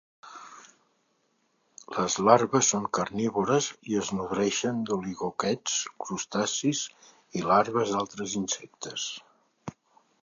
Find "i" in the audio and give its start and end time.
3.91-3.99, 7.41-7.45